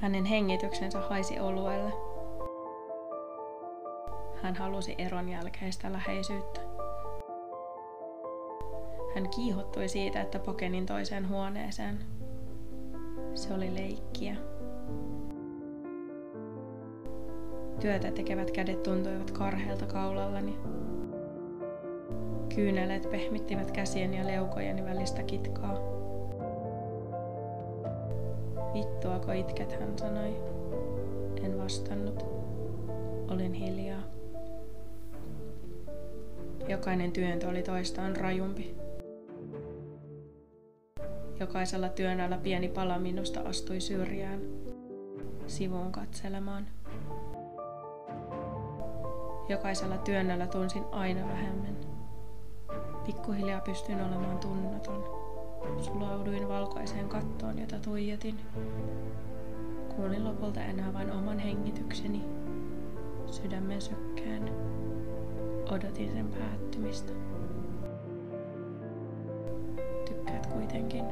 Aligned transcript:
Hänen 0.00 0.24
hengityksensä 0.24 1.00
haisi 1.00 1.40
oluelle. 1.40 1.92
Hän 4.42 4.54
halusi 4.54 4.94
eron 4.98 5.28
jälkeistä 5.28 5.92
läheisyyttä. 5.92 6.60
Hän 9.14 9.28
kiihottui 9.28 9.88
siitä, 9.88 10.20
että 10.20 10.38
pokenin 10.38 10.86
toiseen 10.86 11.28
huoneeseen. 11.28 11.98
Se 13.34 13.54
oli 13.54 13.74
leikkiä. 13.74 14.36
Työtä 17.80 18.10
tekevät 18.12 18.50
kädet 18.50 18.82
tuntuivat 18.82 19.30
karheelta 19.30 19.86
kaulallani. 19.86 20.58
Kyyneleet 22.54 23.10
pehmittivät 23.10 23.70
käsien 23.70 24.14
ja 24.14 24.26
leukojeni 24.26 24.84
välistä 24.84 25.22
kitkaa. 25.22 25.74
Vittuako 28.74 29.32
itket, 29.32 29.80
hän 29.80 29.98
sanoi. 29.98 30.36
En 31.42 31.58
vastannut. 31.58 32.26
Olin 33.30 33.52
hiljaa. 33.52 34.02
Jokainen 36.68 37.12
työntö 37.12 37.48
oli 37.48 37.62
toistaan 37.62 38.16
rajumpi. 38.16 38.74
Jokaisella 41.40 41.88
työnnällä 41.88 42.38
pieni 42.38 42.68
pala 42.68 42.98
minusta 42.98 43.40
astui 43.40 43.80
syrjään, 43.80 44.40
sivuun 45.46 45.92
katselemaan. 45.92 46.66
Jokaisella 49.48 49.98
työnnällä 49.98 50.46
tunsin 50.46 50.84
aina 50.90 51.28
vähemmän. 51.28 51.76
Pikkuhiljaa 53.06 53.60
pystyin 53.60 54.00
olemaan 54.00 54.38
tunnaton. 54.38 55.29
Sulauduin 55.80 56.48
valkoiseen 56.48 57.08
kattoon, 57.08 57.58
jota 57.58 57.78
tuijotin. 57.78 58.40
Kuulin 59.96 60.24
lopulta 60.24 60.60
enää 60.60 60.92
vain 60.92 61.12
oman 61.12 61.38
hengitykseni, 61.38 62.22
sydämen 63.30 63.82
sykkään. 63.82 64.50
Odotin 65.70 66.12
sen 66.12 66.28
päättymistä. 66.28 67.12
Tykkäät 70.08 70.46
kuitenkin. 70.46 71.04